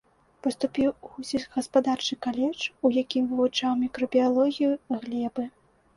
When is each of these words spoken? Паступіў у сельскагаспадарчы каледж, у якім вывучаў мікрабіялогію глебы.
Паступіў 0.45 0.93
у 1.17 1.25
сельскагаспадарчы 1.31 2.13
каледж, 2.27 2.61
у 2.89 2.93
якім 3.01 3.29
вывучаў 3.35 3.71
мікрабіялогію 3.85 4.71
глебы. 4.99 5.43